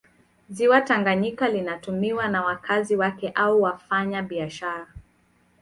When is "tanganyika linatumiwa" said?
0.81-2.27